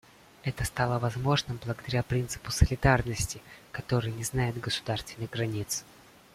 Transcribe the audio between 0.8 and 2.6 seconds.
возможным благодаря принципу